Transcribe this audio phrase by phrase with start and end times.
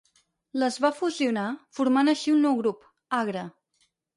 [0.61, 1.43] Les va fusionar,
[1.81, 2.89] formant així un nou grup,
[3.23, 3.45] Agre.